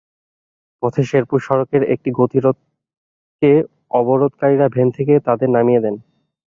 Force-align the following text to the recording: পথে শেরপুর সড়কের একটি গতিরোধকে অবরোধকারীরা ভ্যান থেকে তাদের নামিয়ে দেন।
পথে 0.83 1.01
শেরপুর 1.03 1.39
সড়কের 1.39 1.83
একটি 1.93 2.09
গতিরোধকে 2.19 3.51
অবরোধকারীরা 3.91 4.67
ভ্যান 4.69 4.89
থেকে 4.97 5.13
তাদের 5.27 5.49
নামিয়ে 5.55 5.83
দেন। 5.85 5.95